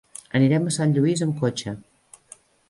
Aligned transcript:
Anirem 0.37 0.65
a 0.69 0.73
Sant 0.77 0.95
Lluís 0.95 1.23
amb 1.27 1.37
cotxe. 1.45 1.75